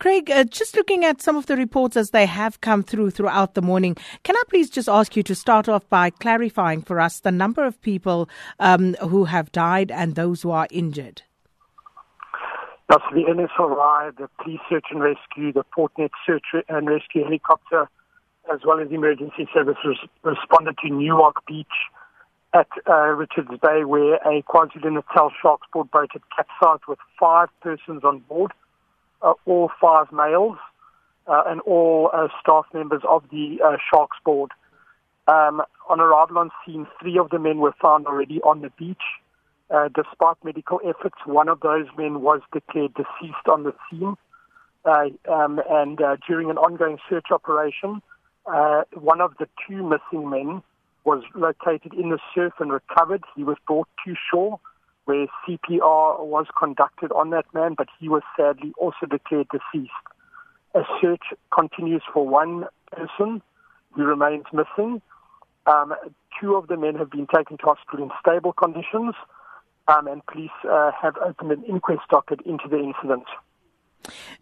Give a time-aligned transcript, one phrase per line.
[0.00, 3.52] Craig, uh, just looking at some of the reports as they have come through throughout
[3.52, 7.20] the morning, can I please just ask you to start off by clarifying for us
[7.20, 8.26] the number of people
[8.58, 11.20] um, who have died and those who are injured?
[12.88, 17.86] That's the NSRI, the police search and rescue, the Portnet search and rescue helicopter,
[18.50, 21.66] as well as emergency services responded to Newark Beach
[22.54, 28.02] at uh, Richards Bay, where a KwaZulu-Natal Sharks Board boat had capsized with five persons
[28.02, 28.52] on board,
[29.22, 30.56] all five males,
[31.26, 34.50] uh, and all uh, staff members of the uh, Sharks Board.
[35.28, 39.02] Um, on arrival on scene, three of the men were found already on the beach.
[39.70, 44.16] Uh, despite medical efforts, one of those men was declared deceased on the scene.
[44.84, 48.02] Um, and during an ongoing search operation,
[48.44, 50.62] one of the two missing men
[51.04, 53.22] was located in the surf and recovered.
[53.36, 54.58] He was brought to shore
[55.10, 59.90] where CPR was conducted on that man, but he was sadly also declared deceased.
[60.72, 63.42] A search continues for one person
[63.90, 65.02] who remains missing.
[65.66, 65.94] Um,
[66.40, 69.16] two of the men have been taken to hospital in stable conditions,
[69.88, 73.24] um, and police uh, have opened an inquest docket into the incident.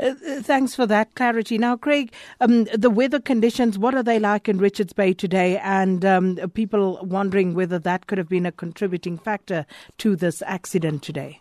[0.00, 1.58] Uh, thanks for that clarity.
[1.58, 5.58] Now, Craig, um, the weather conditions, what are they like in Richards Bay today?
[5.58, 9.66] And um, people wondering whether that could have been a contributing factor
[9.98, 11.40] to this accident today.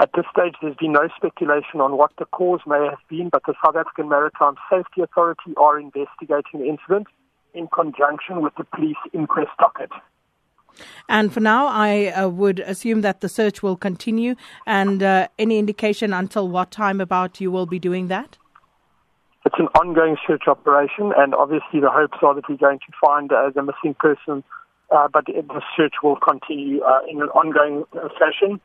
[0.00, 3.42] At this stage, there's been no speculation on what the cause may have been, but
[3.46, 7.08] the South African Maritime Safety Authority are investigating the incident
[7.54, 9.90] in conjunction with the police inquest docket.
[11.08, 14.34] And for now, I uh, would assume that the search will continue.
[14.66, 18.38] And uh, any indication until what time about you will be doing that?
[19.44, 23.32] It's an ongoing search operation, and obviously the hopes are that we're going to find
[23.32, 24.44] uh, the missing person.
[24.90, 28.60] Uh, but the search will continue uh, in an ongoing uh, fashion,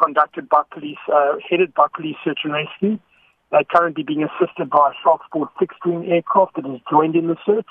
[0.00, 1.02] conducted by police,
[1.50, 2.96] headed by police search and rescue.
[3.50, 7.36] They're currently being assisted by a Sharks Board fixed-wing aircraft that has joined in the
[7.44, 7.66] search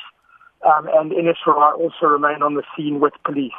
[0.66, 3.52] um, and NSRI also remain on the scene with police.